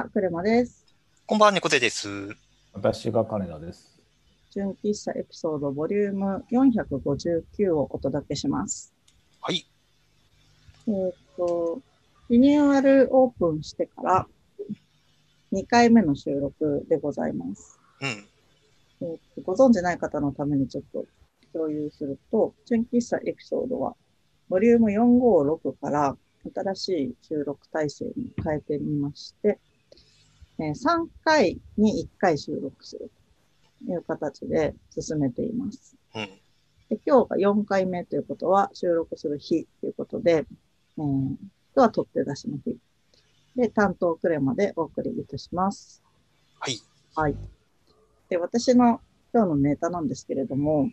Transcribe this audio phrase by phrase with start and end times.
[0.00, 0.86] は、クレマです。
[1.26, 2.34] こんばんは、猫背です。
[2.72, 4.00] 私が金田です。
[4.50, 8.94] 純喫茶エピソードボリューム459をお届けします。
[9.42, 9.66] はい。
[10.88, 11.82] えっ、と、
[12.30, 14.26] リニューアルオープンしてから
[15.52, 17.78] 2回目の収録でございます。
[18.00, 18.08] うん。
[19.02, 21.04] えーとご存知ない方のためにちょっと
[21.52, 23.94] 共有すると、純喫茶エピソードは、
[24.48, 26.16] ボリューム456から
[26.54, 29.58] 新しい収録体制に変えてみまして、
[30.60, 33.10] えー3回に1回収録する
[33.86, 35.96] という形で進めています。
[36.14, 36.26] うん。
[36.90, 40.46] で今日が4回目ということは、収録する日ということで、
[40.98, 41.38] えー、今
[41.74, 42.76] 日は取って出しの日。
[43.56, 46.02] で、担当クレマでお送りいたします。
[46.58, 46.78] はい。
[47.14, 47.36] はい。
[48.28, 49.00] で、私の
[49.32, 50.90] 今日のネタなんですけれども、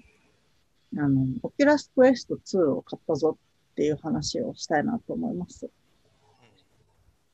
[0.97, 3.37] あの、オキュラスクエスト2を買ったぞ
[3.71, 5.69] っていう話をしたいなと思います。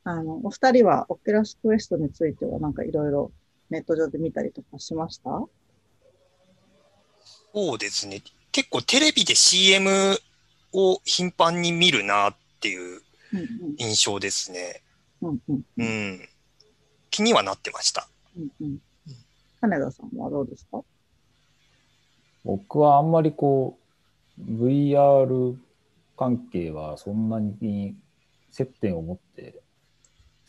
[0.05, 3.31] あの、お二人はオキュラスクエストについてはなんかいろいろ
[3.69, 5.29] ネット上で見たりとかしました？
[7.53, 8.21] そうですね。
[8.51, 10.17] 結構テレビで CM
[10.73, 13.01] を頻繁に見るなっていう
[13.33, 14.81] うん印象ですね。
[15.21, 15.39] うん。
[15.47, 15.85] うんうん。
[15.85, 16.29] うん。
[17.09, 18.07] 気にはなってました。
[18.37, 18.79] うんうん。
[19.61, 20.83] 金田さんはどうですか？
[22.43, 23.77] 僕はあんまりこ
[24.37, 25.55] う、VR
[26.17, 27.95] 関係はそんなに
[28.51, 29.62] 接点を持って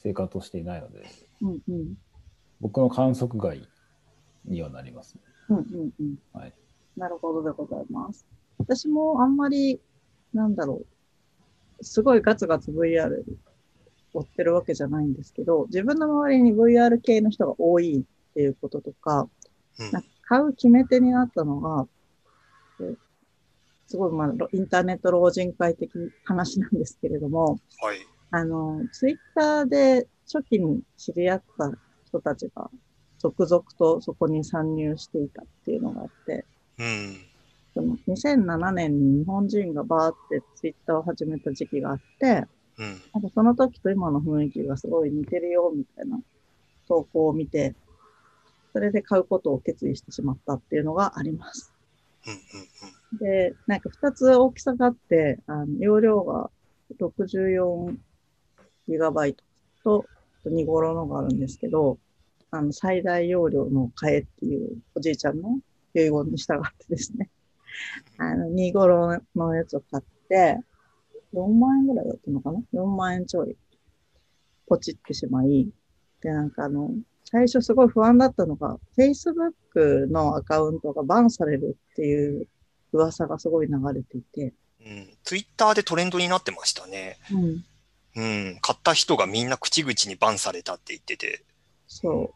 [0.05, 1.03] 生活をしていないので、
[1.41, 1.95] うんうん。
[2.61, 3.67] 僕の観測外
[4.45, 5.23] にはなりますね。
[5.49, 6.17] うんうんうん。
[6.35, 6.53] はい。
[6.97, 8.27] なるほどでございます。
[8.59, 9.81] 私もあんまり、
[10.35, 10.85] なんだろ
[11.81, 13.25] う、すごいガツガツ VR
[14.13, 19.27] 追ってるわけじゃないんですけど、自分の周りに VR 系の人が多いっていうこととか、
[19.79, 19.91] うん。
[19.91, 21.87] なんか買う決め手になったのが、
[22.81, 22.95] え
[23.87, 25.91] すごい、まあ、ロインターネット老人会的
[26.25, 27.99] 話なんですけれども、はい。
[28.37, 31.71] あの、ツイッターで初期に知り合った
[32.05, 32.69] 人たちが
[33.21, 36.45] 続々とそこに参入していたっていうのがあって、
[36.77, 37.17] うん。
[37.75, 42.27] その2007年に日本人がバーってツイッターを始めた時期があって、
[42.77, 43.03] うん。
[43.13, 46.19] なんかその時と今の雰囲気がすごい似てるよみたいな
[46.89, 47.77] 投稿を見て、
[48.73, 51.73] それで買うことを決意してしまったっていうのがあります。
[53.13, 56.51] で、なんか2つ大きさがあって、あの容量が
[56.99, 57.97] 64
[58.89, 60.07] ギガバイト
[60.45, 61.99] と2頃のがあるんですけど、
[62.51, 65.59] あの最大容量の買えっていうおじいちゃんの
[65.95, 67.31] 遺言に従ってですね、
[68.19, 70.61] あの2頃のやつを買って、
[71.35, 73.57] 4万円ぐらいだったのかな ?4 万円ちょい、
[74.67, 75.69] ポチってしまい、
[76.21, 76.91] で、なんかあの、
[77.25, 82.47] 最初すごい不安だったのが、Facebook のアカウントがバンされるっていう
[82.93, 84.55] 噂がすごい流れていて、
[84.87, 85.09] うん。
[85.25, 87.19] ツイッターでトレンドになってましたね。
[87.33, 87.65] うん、
[88.17, 88.59] うん。
[88.61, 91.43] 買った人がみんな口々にバンされたって言ってて。
[91.87, 92.35] そ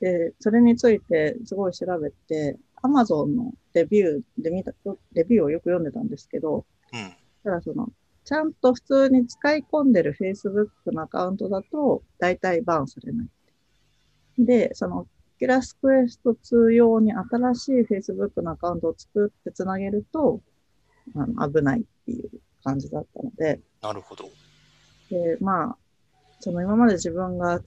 [0.00, 0.04] う。
[0.04, 4.72] で、それについてすごい調べて、Amazon のレビューで見た、
[5.12, 7.14] レビューをよく読んでたんですけど、うん。
[7.42, 7.88] ただその、
[8.24, 13.28] ちゃんと普通に使い込んでる Facebook のアカウントだと、大体バンされない。
[14.38, 15.06] で、その、
[15.38, 20.40] キラスクエスト2用に新しい Facebook のアカウントを作ってつなげると、
[21.14, 22.30] あの危ないっていう
[22.62, 24.30] 感じだったので、なるほど。
[25.10, 25.76] で、まあ、
[26.40, 27.60] その今まで自分が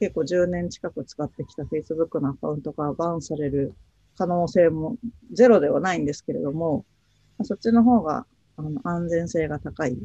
[0.00, 3.74] 結構10年近く使ってきた Facebook のアカウントがバンされる
[4.16, 4.96] 可能性も
[5.32, 6.84] ゼロではないんですけれども、
[7.38, 9.96] まあそっちの方があの安全性が高いっ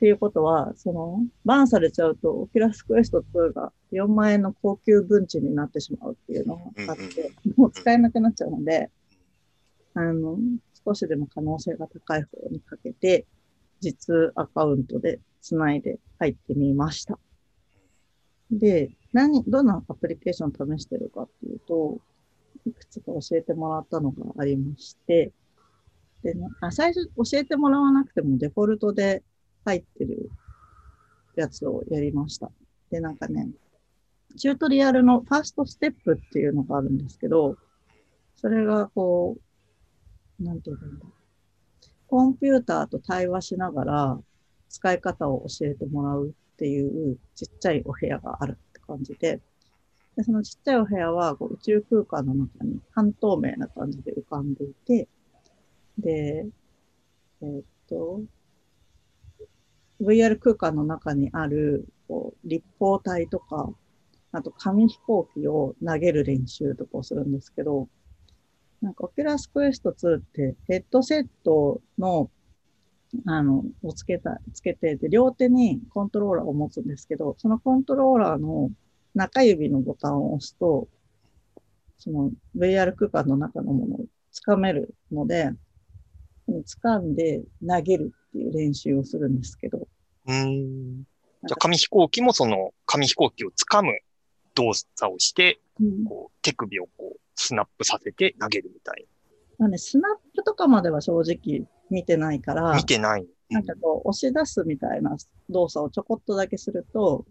[0.00, 8.90] ていうことは、そのバンされちゃうと、オキュラスクエスト2が4万円の高級文鎮になってしまうっていうのがあって、もう使えなくなっちゃうので、
[9.94, 10.38] あの、
[10.84, 13.26] 少しでも可能性が高い方にかけて、
[13.82, 17.18] 実アカウントでつないで入ってみました。
[18.50, 21.98] で、何、どんなアプリケーション試してるかっていうと、
[22.64, 25.32] いくつか教えてもらったのがありまして、
[26.22, 29.24] でね、あ最初教えてもらわなくてもデフォルトで
[29.64, 30.30] 入ってる
[31.34, 32.52] やつをやりました。
[32.90, 33.48] で、なんかね、
[34.36, 37.56] チュートリアルのファーストステップっていうのがあるんですけど、
[38.36, 39.36] それがこ
[40.40, 41.06] う、なんていうんだ
[42.12, 44.20] コンピューターと対話しながら
[44.68, 49.40] 使い方を教えてもらうっていうちっちゃいお部屋があるって感じで、
[50.14, 55.08] でそのちっちゃいお部屋はこう宇宙空間の中に半透明な感じで浮かんでいて、
[55.96, 56.44] で、
[57.40, 58.20] えーっと、
[60.02, 63.70] VR 空間の中にあるこう立方体とか、
[64.32, 67.88] あと紙飛行機を投げる練習とかをするんですけど、
[68.82, 72.30] なんか、オキュラスクエスト2ってヘッドセットの、
[73.26, 78.70] あの、をつけた、つけて、で、両手にコントローラーを持つんですけど、そのコントローラーの
[79.14, 80.88] 中指のボタンを押すと、
[81.98, 85.52] その VR 空間の中のものを掴めるので、
[86.48, 89.86] 掴んで投げるっていう練習をするんですけど。
[90.26, 91.04] うん。
[91.46, 93.92] じゃあ紙飛行機もその紙飛行機を掴む
[94.54, 99.06] 動作をして、うんこう手首をこうスナップさせて投げるみたい
[99.58, 102.72] まあね、スナップとかまでは正直見てないかな。
[102.72, 103.26] ら見、てない。
[103.50, 105.16] なんかこう押し出すみたいな
[105.50, 107.26] 動作をちょこっとだけすると。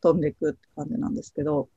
[0.00, 1.68] 飛んでいくって感じなんですけど、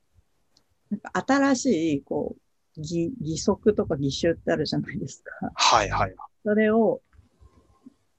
[0.90, 5.50] なんか新しい、こう、義義足とか義手ってあるじゃないですか。
[5.54, 6.14] はいはい。
[6.44, 7.00] それを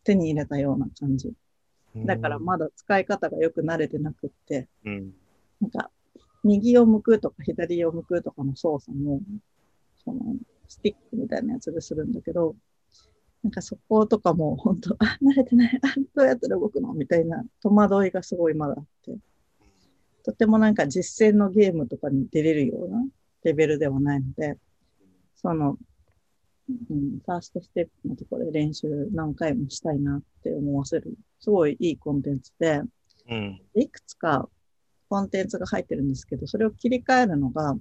[0.03, 1.29] 手に入れたような感じ。
[1.29, 5.11] うんだからまだ使い方がよく慣れてなくって、うん。
[5.59, 5.89] なんか、
[6.43, 9.21] 右を向くとか左を向くとかの操作も、
[10.03, 10.35] その、
[10.67, 12.55] スティックみたいなやつでするんだけど、
[13.41, 16.93] なんかそことかも本当、あ、慣れてない、あ、どうやったら動くの？
[16.93, 19.17] みたいな戸惑いがすごいまだあって、
[20.23, 23.03] とてもなんか実践のゲームとかに出れるような
[23.43, 24.57] レベルではないので、
[25.35, 25.77] その、
[26.69, 32.81] うん、ファーストステップのところで練習何回もしたいなって思わせる、すごいいいコンテンツで、
[33.29, 33.61] うん。
[33.73, 34.49] いくつか
[35.09, 37.75] コンテンツが入ってるんですけど、それを切り替えるのが、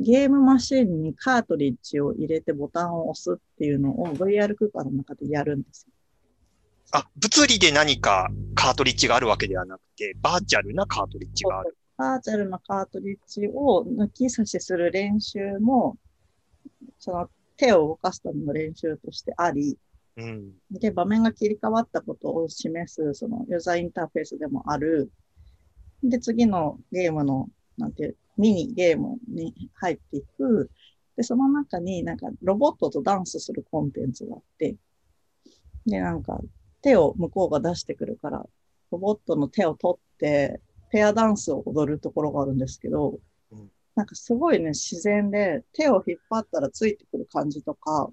[0.00, 5.92] ゲームマシンにカートリッジを入れてボタンを押すっていうのを VR 空間の中でやるんですよ。
[6.92, 11.76] あ、物理で何かカートリッジがあるわけではなくて、バーチャルなカートリッジがある。
[11.96, 15.96] バーチャルなカートリッジを抜き差しする練習も、
[17.00, 19.76] その手を動かすための練習としてあり、
[20.16, 20.52] うん。
[20.70, 25.10] で、場面が切り替わったことを示す、そのユーザーインターフェースでもある。
[26.02, 30.70] で、次のゲームの、なんていう、ミニゲームに入っていく。
[31.16, 34.76] で、その中になんかロボットとダンスするコンテンツがあって、
[35.86, 36.40] で、なんか
[36.82, 38.46] 手を向こうが出してくるから、
[38.90, 40.60] ロボットの手を取って、
[40.90, 43.18] ペアダンスを踊るところがあるんですけど
[43.50, 48.10] うん、なんかすごいね、自然で手を引っ張ったらついてくる感じとか、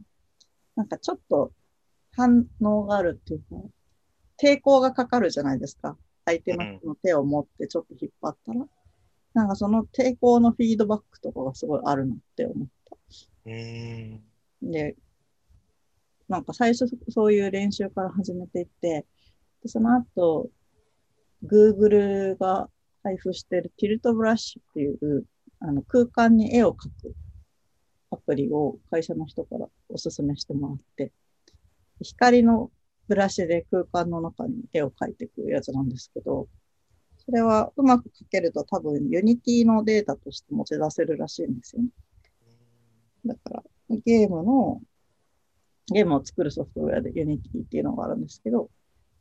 [0.75, 1.51] なんかちょっと
[2.15, 3.45] 反応があるっていうか、
[4.41, 5.97] 抵抗がかかるじゃないですか。
[6.25, 8.65] 相手の人の手を持ってちょっと引っ張ったら。
[9.33, 12.97] なんかその抵抗のフィードバックとかがすごいあるなって思った。
[13.45, 14.21] うん。
[14.61, 14.95] で、
[16.29, 19.05] なんか最初そういう練習から始めていって、
[19.61, 20.49] でその後、
[21.45, 22.69] Google が
[23.03, 25.25] 配布しているティルトブラッシュっていう
[25.59, 27.15] あの空間に絵を描く
[28.11, 31.11] アプリを会社の人からおすすめしてもらって、
[32.01, 32.71] 光の
[33.07, 36.47] ブラシで空間の中に絵を描いていくやつなんですけど、
[37.17, 41.89] それはうまく描けると多分 Unity のデータとして持ち出せるらしいんですよね。
[43.25, 43.63] だから、
[44.05, 44.81] ゲームの、
[45.91, 48.69] ゲームを作るソフトウェアで Unity っていうのがあるんですけど、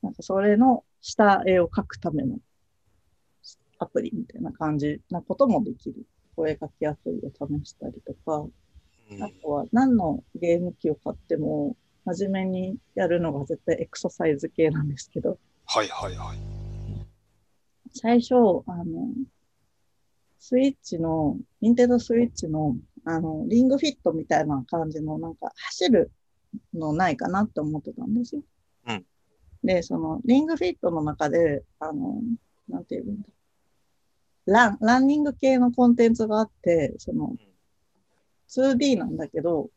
[0.03, 2.39] なんかそれの下絵を描くための
[3.79, 6.07] アプリみたいな感じなこともできる。
[6.37, 8.53] お絵描きアプリを試したりとか、うん
[9.23, 16.39] あとは何のゲーム機を買っても、真面目にやるのが絶対エクササイズ系なんですけど、はいはいはい。
[17.93, 18.35] 最初、
[18.67, 19.09] あの、
[20.39, 26.13] スイッチの、ニンテンドースイッチの、あの、リングフィットみたいな感じの、なんか、走る
[26.75, 28.43] のないかなって思ってたんですよ。
[28.89, 29.05] うん
[29.65, 32.21] で、その、リングフィットの中で、あの、
[32.69, 33.29] なんていうんだ。
[34.45, 37.35] ラン、ランニング系のコンテンツがあって、その、
[38.51, 39.71] 2D なんだけど、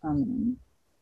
[0.00, 0.26] あの、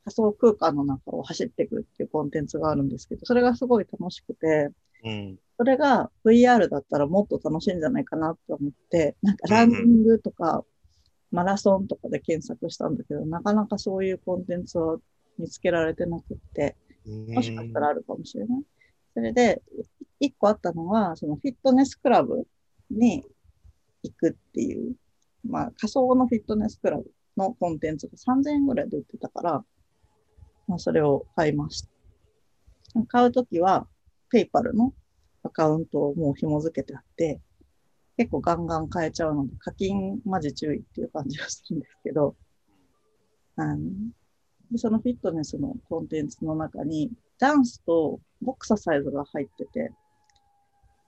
[0.08, 4.70] 仮想空間の中を走っていくっていうコンテンツがあるんですけど、それがすごい楽しくて、
[5.04, 5.38] うん。
[5.58, 10.64] それが VR だったらもっと楽しいんじゃないかなと思って、なんかランニングとか
[11.30, 14.98] マラソンとかで検索したんだけど、なかなかそういうコンテンツは
[15.38, 18.62] 見つけられてなくって、もしかしたらあるかもしれない。
[19.14, 19.62] それで、
[20.20, 22.46] 一個あったのは、そのフィットネスクラブ
[22.90, 23.24] に
[24.02, 24.94] 行くっていう、
[25.46, 29.64] まあ仮想のフィットネスクラブのコンテンツが3000円ぐらいで売ってたから、
[30.68, 31.88] まあそれを買いました。
[33.08, 33.86] 買うときは、
[34.30, 34.92] ペイパルの
[35.42, 37.40] アカウントをもう紐付けてあって、
[38.16, 42.36] 結構ガンガン変えちゃうので、課金マジ注意っていう感じがするんですけど、
[43.56, 43.78] あの
[44.70, 49.92] でそのフィットネスのコンテンツの中に、ダンスとボクササイズが入ってて、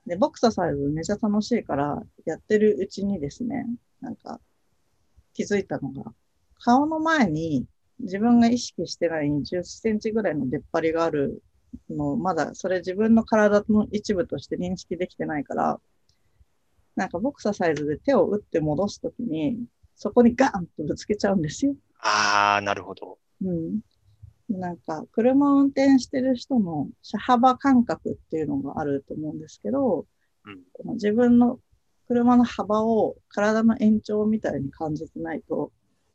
[0.07, 3.67] で、ボクササイズめちゃ楽しいから、やってるうちにですね、
[3.99, 4.39] なんか
[5.33, 6.13] 気づいたのが、
[6.63, 7.65] 顔の前に
[8.01, 11.41] 自分が意識してない10センチぐらいの出っ張りがある
[11.89, 15.79] のを、まだそれ自分の体の一部として認識できてないから、
[16.95, 19.57] なんかボクササイズで手を打って戻すときに、
[19.95, 21.75] そこにガーンとぶつけちゃうんですよ。
[21.99, 23.19] ああ、なるほど。
[23.43, 23.79] うん。
[24.49, 30.05] なんか、車を運転してる人の車幅感覚っていうのがあると思うんですけど、
[30.45, 30.61] うん
[30.95, 31.59] 自分の
[32.07, 35.71] 車の幅を体の延長みたいに感じてないと、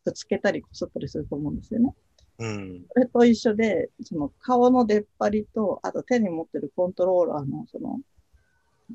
[0.07, 1.95] ぶつけたりこすったりすると思うんですよね。
[2.39, 2.85] うん。
[2.93, 7.99] それと一緒で、その顔の出っ張りと、あと手に持ってるコントローラーのその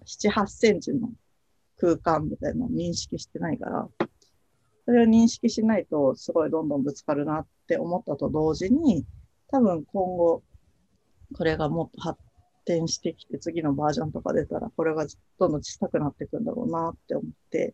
[0.06, 1.10] 7、8センチの
[1.78, 3.90] 空間みたいなのを認識してないから、
[4.86, 9.06] それを認識しないとすごいどんどんぶつかるなって思ったと同時に、
[9.50, 10.44] 多分今後、
[11.36, 12.20] これがもっと発
[12.66, 15.06] 展してきて次のバージョンとか出たら、これが
[15.40, 17.74] どんどん小さくなっていくんだろうなって思って、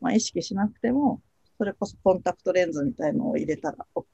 [0.00, 1.20] まあ意識しなくても、
[1.62, 4.04] それこそコンタクトレンズみたいのを入れたら OK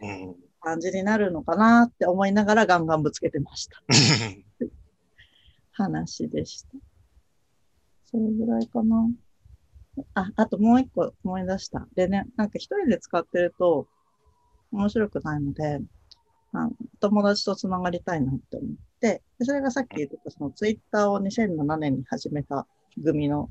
[0.00, 0.36] うん。
[0.60, 3.82] 感じになるのかなって思いながらガンガンぶつけてました。
[5.72, 6.68] 話でした。
[8.04, 9.10] それぐらいかな。
[10.14, 11.88] あ、あともう一個思い出した。
[11.96, 13.88] でね、なんか一人で使ってると
[14.70, 15.80] 面白くないので、
[16.52, 22.68] あの友達と繋がりたいなって思って、でそれがさっき言ってたそのツイッターを2007年に始めた
[23.02, 23.50] 組の、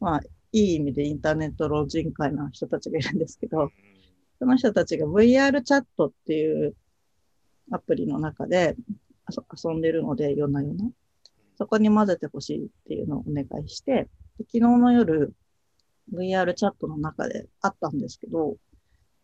[0.00, 0.20] まあ、
[0.54, 3.72] いい意味でインターネット老人会な人たちがいるんですけど、
[4.38, 6.76] その人たちが VR チャットっていう
[7.72, 8.76] アプリの中で
[9.28, 10.84] 遊遊んでるので、夜な夜な。
[11.58, 14.08] そこに混ぜてほしいっていうのをお願いして、
[14.38, 15.34] で昨日の夜、
[16.12, 18.56] VR チャットの中であったんですけど、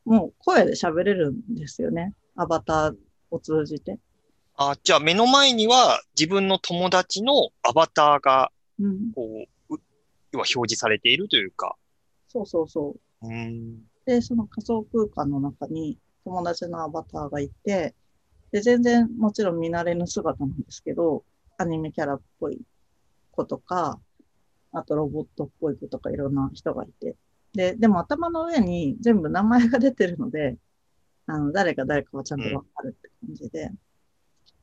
[0.05, 2.13] もう声で喋れるんですよね。
[2.35, 2.97] アバター
[3.31, 4.01] を通じて。
[4.57, 9.13] あ、じゃあ目の前には自分の友達のアバターが、うん。
[9.13, 9.47] こう、う
[10.33, 11.77] 要は表示されているというか。
[12.29, 13.27] そうそうそう。
[13.27, 13.83] うん。
[14.07, 17.95] で、その仮想空間の中に友達のアバターがいて、
[18.53, 21.25] で、全然もちろん見慣れぬ姿なんですけど、
[21.59, 22.61] アニメキャラっぽい
[23.33, 24.01] 子とか、
[24.73, 27.17] あとロボットっぽい子とかいろんな人がいて。
[27.53, 30.57] で、でも頭の上に全部名前が出てるので、
[31.27, 33.71] あの、誰が誰かはちゃんとわかるって感じで。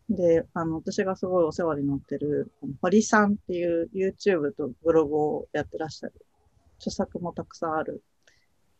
[0.09, 6.13] で、あの、私がすごいお世話になってる、堀さんっていう YouTube とブログをやってらっしゃる、
[6.77, 8.01] 著作もたくさんある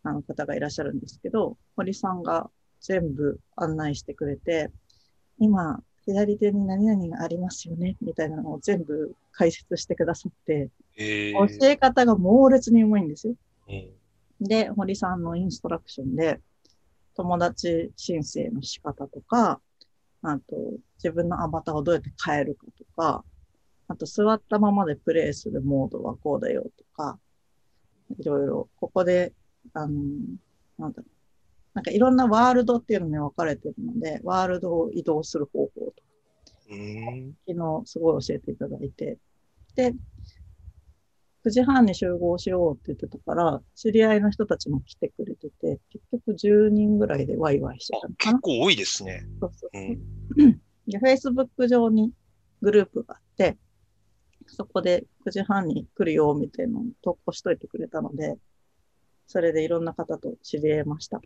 [0.03, 4.71] あの方がいらっしゃるんですけど、堀さんが全部案内してくれて、
[5.39, 13.35] 今、左手に何々がありますよね、みたいなのを全部解説してくださって、え教え方が猛烈にうまいんですよ。
[13.67, 13.91] え
[14.39, 16.39] で、堀さんのインストラクションで、
[17.15, 19.59] 友達申請の仕方とか、
[20.21, 20.55] あと、
[20.97, 23.23] 自分のアバターをどうやって変えるかとか、
[23.87, 27.19] あと、座ったままでプレイするモードはこうだよとか、
[28.19, 29.33] いろいろ、ここで、
[29.73, 29.93] あの、
[30.77, 31.11] なんだろう。
[31.73, 35.93] なんかいろんなワールドっていうのに分かれてるので、ワールドを移動する方法とか、
[36.71, 37.35] うん。
[37.47, 39.17] 昨日すごい教えていただいて、
[39.75, 39.93] で、
[41.47, 48.07] 9時半に集合しようって言ってたから、知り合いの人たちも来てくれてて、結局10人ぐらいでワイワイしてあた。
[48.17, 49.25] 結構多いですね。
[49.39, 49.77] そうそうう
[50.37, 50.47] そう。
[50.47, 50.61] ん。
[50.87, 52.11] で、Facebook 上に
[52.61, 53.57] グループがあって、
[54.47, 58.35] そこで9時半に来るよみたいなのを投稿しといてくれたので、
[59.25, 61.21] それでいろんな方と知り合いました。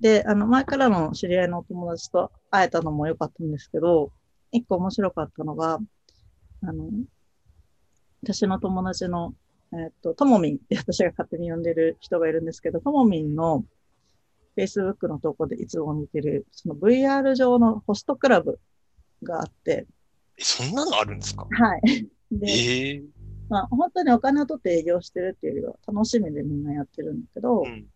[0.00, 4.10] で、あの、前からの知り合いのお友達と会えたのも良かったんですけど、
[4.50, 5.78] 一個面白かったのが、
[6.62, 6.90] あの、
[8.22, 9.34] 私の友達の、
[9.72, 13.64] えっと、ともみんって私が勝手に呼んでる人がいるんですけど、ともみんの
[14.56, 18.58] Facebook の投稿でいつも見てる、その VR 上のホストクラブ
[19.22, 19.86] があって、
[20.36, 21.46] え、そんなのあるんですか？
[21.50, 22.08] はい。
[22.30, 23.02] で、ええ
[23.48, 27.86] まあ、本当にお金を取って営業してるっていうよりは楽しみでみんなやってるんだけど、うん。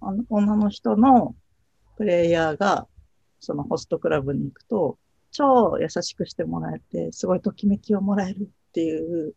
[0.00, 1.34] あの女の人の
[1.96, 2.86] プレイヤーが
[3.40, 4.98] そのホストクラブに行くと、
[5.30, 9.34] 超優しくしてもらえて、すごいときめきをもらえるっていう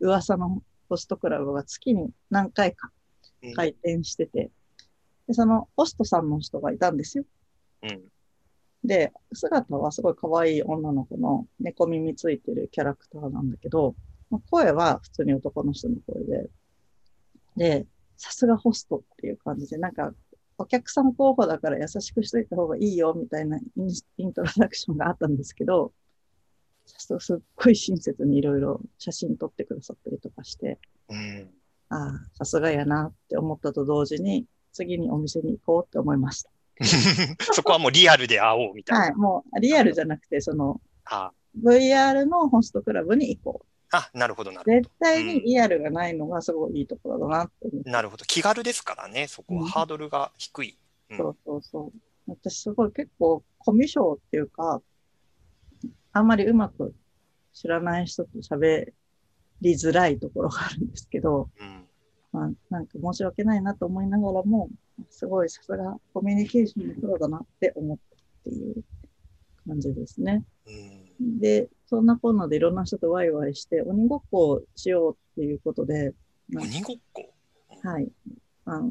[0.00, 2.90] 噂のホストクラブが月に何回か
[3.42, 4.50] うん開店してて、
[5.28, 7.24] でそのホストさんの人がいたんですよ。
[7.82, 8.02] うん。
[8.84, 13.94] で、姿はすごい可愛い女の子の猫耳ついてるキャラクターなんだけど、
[14.30, 16.50] まあ声は普通に男の人の声で、
[17.56, 17.86] で、
[18.16, 20.12] さすがホストっていう感じで、なんか、
[20.58, 23.58] お客さん候補だから優しくしといた方がいいよみたいな
[24.16, 25.92] イントロダクションがあったんですけど、
[26.96, 30.78] すっごい親切にいろいろ写真撮ってくださったりとかして、
[31.08, 31.50] うん。
[31.90, 36.50] ああ、さすがやなって思ったと同時に、次にお店に行こうって思いました。
[37.52, 39.04] そこはもうリアルで会おうみたいな。
[39.06, 43.66] はい、もうリアルじゃなくて、その、あ VR のホストクラブに行こう。
[43.90, 47.84] あ、なるほど、なるほ絶対にリアルがないのがすごいいいところだなって思って。
[47.84, 47.90] ど。
[47.90, 48.24] なるほど。
[48.26, 49.62] 気軽ですからね、そこは。
[49.62, 50.78] うんハードルが低い。
[51.10, 51.98] うんそうそうそう。
[52.26, 54.82] 私すごい結構コミュ障っていうか、
[56.18, 56.94] あんまりうまく
[57.52, 58.92] 知らない人と喋
[59.60, 61.84] りづらいところがあるんですけど、うん。
[62.32, 64.68] まあ、なんか申し訳ないなと思いながらも、
[65.10, 68.84] すごいさすがコミュニケーションのプロだなって思ったっていう
[69.66, 70.44] 感じですね。
[70.66, 71.08] うん
[71.40, 76.14] で、そんなこんなでいろんな人とワイワイして、鬼ごっこをしようっていうことで、
[76.54, 77.34] 鬼ごっこ？
[77.82, 78.08] はい。
[78.66, 78.90] あの、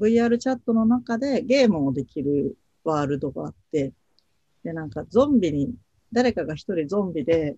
[0.00, 3.92] VR チャットの中でゲームをできるワールドがあって、
[4.64, 5.72] で、なんかゾンビに、
[6.12, 7.56] 誰かが一人ゾンビで、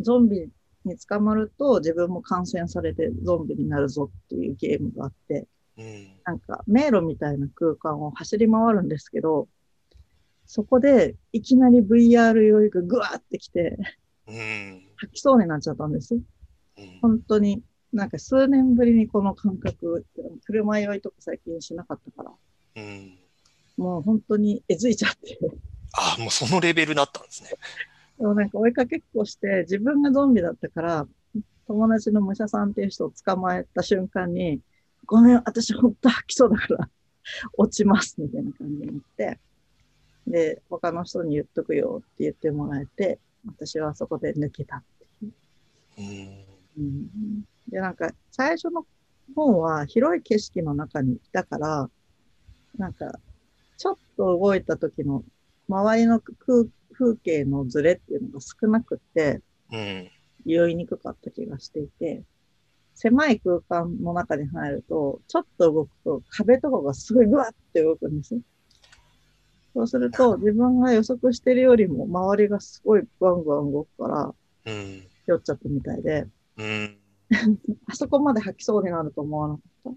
[0.00, 0.48] ゾンビ
[0.84, 5.46] に捕まると自分も感染されてゾンビになるぞっていうゲームがあって、
[5.78, 6.20] うん。
[6.24, 9.48] なんか迷路みたいな空間を走り回るんですけど、
[10.46, 13.78] そこでいきなり VR 酔いがぐわーってきて、
[14.26, 14.82] うん。
[14.96, 16.14] 吐きそうになっちゃったんです。
[16.14, 16.22] うん
[17.00, 17.62] 本当に、
[17.92, 20.06] なんか数年ぶりにこの感覚、
[20.44, 22.30] 車酔いとか最近しなかったか
[22.74, 23.18] ら、うん。
[23.76, 25.38] もう本当にえずいちゃって。
[25.94, 27.50] あ、もうそのレベルだったんですね。
[28.18, 31.06] でもなんか追いかけっこして、自分がゾンビだったから、
[31.66, 34.60] 友達の武者さんっていう人を捕まえた瞬間に、
[35.06, 36.90] ごめん、私本当吐きそうだから、
[37.56, 39.40] 落ちます、みたいな感じになって、
[40.26, 44.82] で、他の人に言っとくよって言ってもらえて、私はそこで抜けたっ
[45.18, 45.32] ていう。
[46.78, 46.84] うん。
[46.84, 48.86] うんで、なんか、最初の
[49.34, 51.90] 本は広い景色の中にいたから、
[52.76, 53.18] なんか、
[53.76, 55.24] ちょっと動いた時の
[55.68, 59.40] 周りの空風景のズレっていうのが少なくて、
[59.70, 60.10] うん。
[60.44, 62.22] 酔いにくかった気がしていて、
[62.94, 68.40] 狭い空間の中に入ると、ちょっと動くと壁とかがすごいグワッて動くんですよ。
[69.74, 74.34] そうすると、自分が予測してるよりも周りがすごいグワングワン動くから、
[74.66, 75.02] うん。
[75.26, 76.26] 酔っちゃったみたいで、
[76.58, 76.98] うん。
[77.86, 79.90] あそこまで吐きそうになると思わなかった？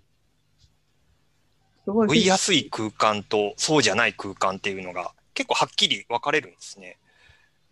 [1.85, 2.07] すごい。
[2.07, 6.97] 追いやすい空間とそうじゃない空間っていうのが結構はっきり分かれるんですね。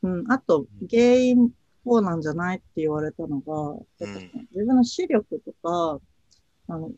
[0.04, 0.32] うん。
[0.32, 1.50] あと、原因
[1.86, 6.00] こうなんじゃないって言われたのが、えっとうん自分の視力とか、
[6.68, 6.92] あの、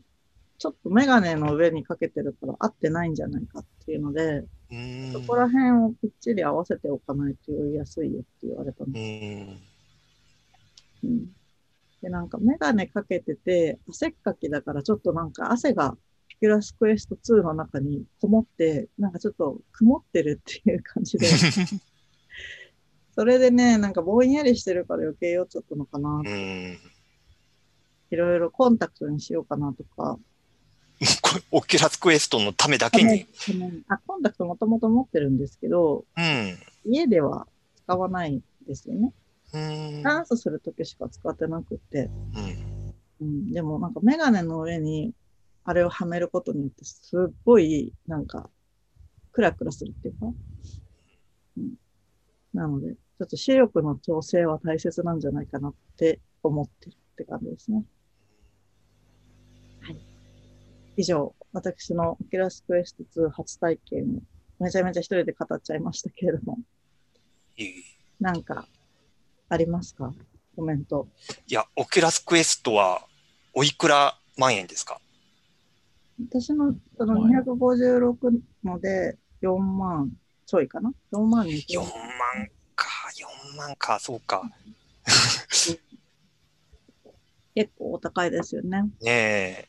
[0.58, 5.12] ちょっとメガネの上にかけてるから合ってないんじゃないかっていうので、うん。
[5.12, 8.88] そこら辺をきっちり合わせておかないと酔いやすいよって言われたん。
[11.04, 11.26] うん。
[12.02, 15.96] で、なんかメガネかけてて、汗っかきだからちょっとなんか汗が
[16.36, 21.26] オキュラスクエスト2の中にこもって、なんかちょっと曇ってるっていう感じで、
[23.14, 26.10] それでね、なんかぼんやりしてるから余計酔っちゃったのかな。
[26.10, 26.78] うん。
[28.10, 30.18] いろいろコンタクトにしようかなとか。
[31.50, 33.26] オキュラスクエストのためだけに？
[33.88, 36.58] あ、コンタクトもともと持ってるんですけど、うん。
[36.84, 37.46] 家では
[37.84, 39.12] 使わないんですよね。
[39.54, 40.02] うん。
[40.02, 42.10] ダンスするときしか使ってなくって。
[42.34, 42.94] うん。
[43.18, 45.12] うん、でもなんかメガネの上に
[45.68, 48.48] あれをはめることによってすっごいなんか
[49.32, 50.26] クラクラするっていうか、
[51.58, 51.74] うん、
[52.54, 57.82] なのでちょっと視力の調整は大切なんじゃないかなって思ってるって感じですね。
[59.80, 59.96] はい。
[60.98, 64.06] 以上、私のオキュラスクエスト2初体験を
[64.62, 66.58] めちゃめちゃ一人で語っちゃいましたけれども、
[67.56, 67.72] いい
[68.20, 68.66] なんか
[69.48, 70.12] ありますか？
[70.54, 71.08] コメント。
[71.48, 73.02] いや、オキュラスクエストは
[73.52, 75.00] おいくら万円ですか？
[76.18, 80.10] 私のその256ので4万
[80.46, 81.88] ちょいかな ?4 万に ?4 万
[82.74, 84.42] か、4万か、そうか。
[87.54, 88.82] 結構お高いですよね。
[88.82, 89.68] ねえ。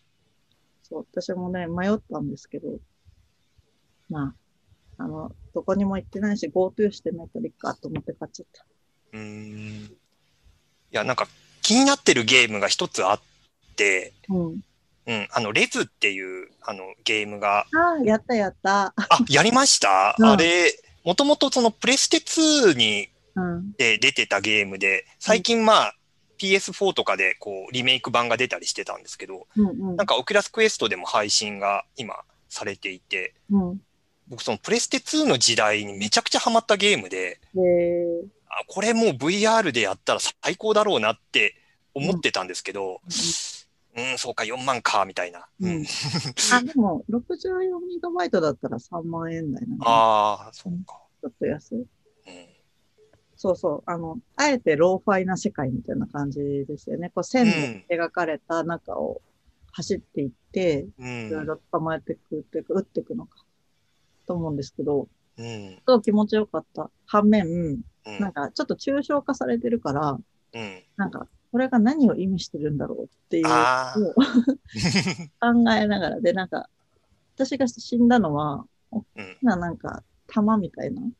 [0.83, 2.79] そう、私もね、迷ったんですけど、
[4.09, 4.35] ま
[4.97, 8.65] あ、あの、どこにも行ってないし、GoTo してないからいいかと思って買っちゃった。
[9.13, 9.85] うーん。
[9.85, 9.97] い
[10.91, 11.27] や、なんか
[11.61, 13.21] 気になってるゲームが一つあっ
[13.75, 14.61] て、うん。
[15.07, 17.65] うん、あの、レズっていう、あの、ゲームが、あ
[18.01, 18.93] あ、やったやった。
[18.95, 18.95] あ、
[19.29, 23.71] やりました、うんあれ、もともとそのプレステ2にうん。
[23.73, 25.95] で出てたゲームで、最近まあ、
[26.39, 32.15] PS4 とかでこうリメイク版が出たりしてたんですけど、うんうんなんかオキュラスクエストでも配信が今
[32.49, 33.81] されていて、うん。
[34.27, 41.55] 僕そのプレステ2の時代にめちゃくちゃハマったゲームで、で、あこれもう VR でやったら最高だろうなって
[41.93, 43.11] 思ってたんですけど、うん、
[44.17, 45.47] そうか、4万か、みたいな。
[45.59, 45.85] うんうん
[46.53, 51.01] あ、でも、64GB だったら3万円台なので、ああ、そうか。
[51.21, 51.77] ちょっと安い。
[51.79, 51.87] うん
[53.39, 53.83] そうそう。
[53.85, 57.11] あの、あえてローファイな世界みたいな感じですよね。
[57.13, 59.21] こう線で描かれた中を
[59.71, 63.45] 走っていって、うんいろいろ捕まえていくっていうか、撃っていくのか、
[64.25, 65.07] と思うんですけど、
[65.37, 65.75] うん。
[65.75, 66.89] すごい気持ちよかった。
[67.05, 67.81] 反面、うん
[68.19, 70.17] なんかちょっと抽象化されてるから、
[70.53, 70.83] うん。
[70.95, 73.49] なんか、これが何を意味してるんだろうっていう考
[75.73, 76.69] えながら、で、なんか、
[77.35, 79.37] 私が死んだのは、大きうん。
[79.41, 81.11] ななんか、玉みたいな、うん。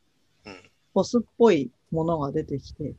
[0.94, 2.94] ボスっぽいものが出てきて、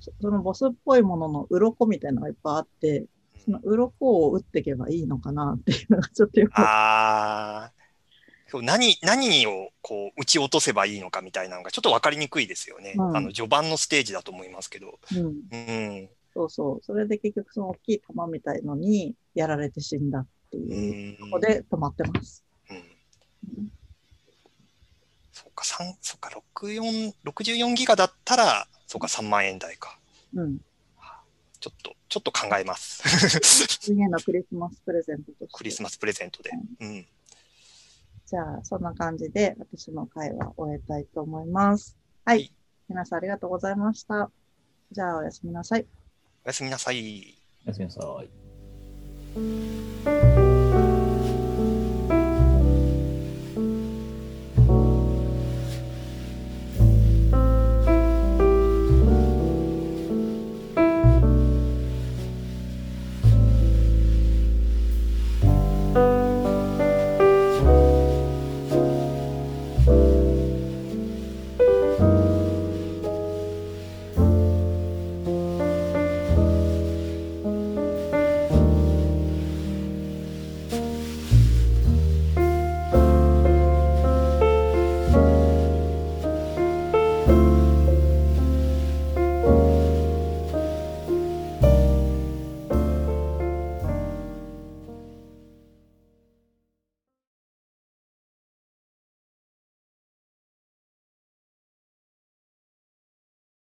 [0.00, 3.06] そそのボスっぽいものの鱗みたいなのがいっぱいあって、
[3.44, 7.72] その鱗を打っていけばいいのかなっていうのがちょっとよくあ
[8.62, 12.94] 何、何をこう、打ち落とせばいいのかみたいなのがちょっと分かりにくいですよね。
[12.96, 14.98] うんあの、序盤のステージだと思いますけど。
[15.14, 15.26] うん。
[15.50, 16.08] うん。
[16.38, 16.84] そうそう。
[16.84, 21.26] それで結局その大きい玉みたいのにやられて死んだってういう。
[21.26, 21.30] ん。
[21.30, 22.44] ここで止まってます。
[22.70, 23.72] うん。
[25.32, 29.98] そうか、三そうか、64、64ギガだったら、そうか、3万円台か。
[30.34, 30.58] うん。
[31.60, 33.02] ちょっと、ちょっと考えます。
[33.80, 35.46] 次へのクリスマスプレゼントとして。
[35.52, 36.50] クリスマスプレゼントで。
[36.80, 37.06] うん。
[38.26, 41.96] じゃあ、そんな感じで私の会は終えたいと思います。
[42.24, 42.38] はい。
[42.38, 42.52] はい
[42.88, 44.30] 皆さんありがとうございました。
[44.92, 45.86] じゃあ、おやすみなさい。
[46.48, 47.36] おやすみなさい。
[47.66, 48.00] おやすみなさ
[50.54, 50.57] い。